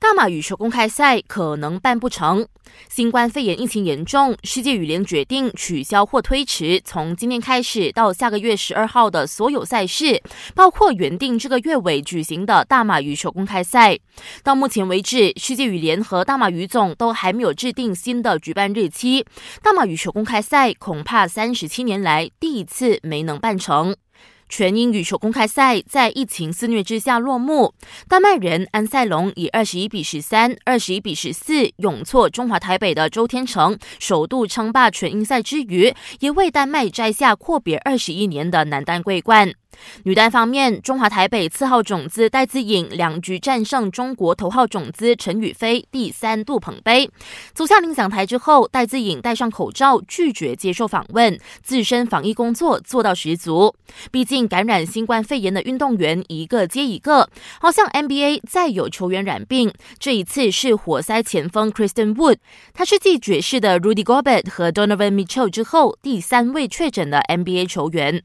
[0.00, 2.46] 大马羽球公开赛可能办不成。
[2.88, 10.22] 新冠肺炎疫情严重，世界羽联决定取消或推迟从今天开始到下个月十二号的所有赛事，
[10.54, 13.98] 包括原定这个月尾举行的大马羽球公开赛。
[14.42, 19.26] 到目前为止，世界羽联和大马羽总都还没有制定新的举办日期。
[19.62, 23.94] 大马羽球公开赛恐怕三十七年来第一次没能办成。
[24.50, 27.72] 全英羽球公开赛在疫情肆虐之下落幕，
[28.08, 39.54] 丹麦人安塞龙以二十一比十三、二十一比十四勇挫中华台北的周天成，首度称霸全英赛之余，也为丹麦摘下阔别二十一年的男单桂冠。
[40.04, 47.10] 女单方面，中华台北次号种子戴资颖两局战胜中国头号种子陈雨菲，第三度捧杯。
[47.52, 53.74] 走下领奖台之后，戴资颖戴上口罩，拒绝接受访问，自身防疫工作做到十足。
[54.10, 57.28] 毕竟感染新冠肺炎的运动员一个接一个，
[57.60, 62.36] 好像 NBA 再有球员染病，这一次是活塞前锋 Kristen Wood，
[62.72, 68.22] 他是继爵士的 Rudy Gobert 和 Donovan Mitchell 之后第三位确诊的 NBA 球员。